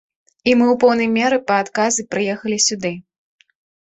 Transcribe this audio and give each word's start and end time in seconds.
І 0.49 0.53
мы 0.59 0.65
ў 0.69 0.75
пэўнай 0.83 1.09
меры 1.17 1.37
па 1.51 1.57
адказы 1.63 2.05
прыехалі 2.15 2.57
сюды. 2.69 2.91